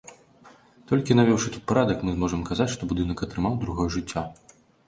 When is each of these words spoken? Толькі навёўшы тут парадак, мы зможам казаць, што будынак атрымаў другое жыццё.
Толькі 0.91 1.17
навёўшы 1.19 1.51
тут 1.57 1.67
парадак, 1.71 1.97
мы 2.07 2.11
зможам 2.17 2.41
казаць, 2.49 2.69
што 2.77 2.91
будынак 2.95 3.17
атрымаў 3.29 3.63
другое 3.67 3.89
жыццё. 3.99 4.29